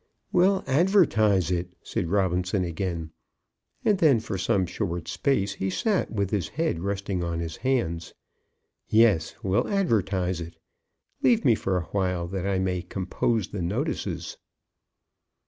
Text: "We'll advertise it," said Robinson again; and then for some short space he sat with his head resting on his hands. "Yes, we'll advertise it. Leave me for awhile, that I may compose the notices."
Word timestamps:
"We'll 0.31 0.63
advertise 0.65 1.51
it," 1.51 1.77
said 1.83 2.09
Robinson 2.09 2.63
again; 2.63 3.11
and 3.85 3.99
then 3.99 4.19
for 4.19 4.35
some 4.35 4.65
short 4.65 5.07
space 5.07 5.53
he 5.53 5.69
sat 5.69 6.09
with 6.11 6.31
his 6.31 6.47
head 6.49 6.79
resting 6.79 7.23
on 7.23 7.39
his 7.39 7.57
hands. 7.57 8.15
"Yes, 8.89 9.35
we'll 9.43 9.67
advertise 9.67 10.41
it. 10.41 10.55
Leave 11.21 11.45
me 11.45 11.53
for 11.53 11.77
awhile, 11.79 12.27
that 12.29 12.47
I 12.47 12.57
may 12.57 12.81
compose 12.81 13.49
the 13.49 13.61
notices." 13.61 14.37